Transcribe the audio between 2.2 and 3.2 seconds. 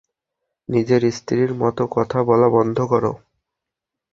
বলা বন্ধ কর।